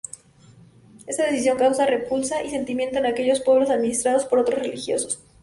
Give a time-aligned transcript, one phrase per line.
[1.05, 5.21] Esta decisión causa repulsa y sentimiento en aquellos pueblos administrados por estos religiosos.